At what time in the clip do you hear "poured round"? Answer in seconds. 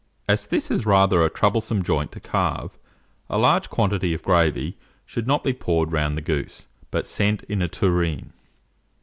5.53-6.17